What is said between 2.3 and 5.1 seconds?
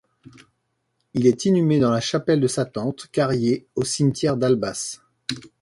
de sa tante, Carrié, au cimetière d'Albas.